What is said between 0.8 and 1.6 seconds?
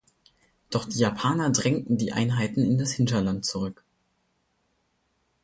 die Japaner